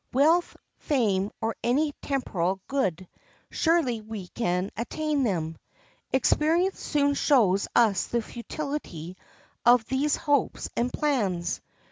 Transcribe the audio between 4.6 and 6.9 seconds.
attain them! Experience